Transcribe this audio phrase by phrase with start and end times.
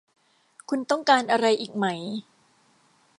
[0.69, 1.85] คุณต้องการอะไรอีกไหม